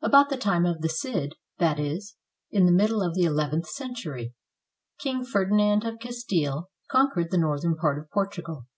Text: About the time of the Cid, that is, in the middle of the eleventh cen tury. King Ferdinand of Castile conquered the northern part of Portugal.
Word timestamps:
About 0.00 0.30
the 0.30 0.38
time 0.38 0.64
of 0.64 0.80
the 0.80 0.88
Cid, 0.88 1.34
that 1.58 1.78
is, 1.78 2.16
in 2.50 2.64
the 2.64 2.72
middle 2.72 3.02
of 3.02 3.14
the 3.14 3.24
eleventh 3.24 3.66
cen 3.68 3.92
tury. 3.94 4.32
King 4.98 5.22
Ferdinand 5.22 5.84
of 5.84 5.98
Castile 6.00 6.70
conquered 6.90 7.30
the 7.30 7.36
northern 7.36 7.76
part 7.76 7.98
of 7.98 8.08
Portugal. 8.10 8.68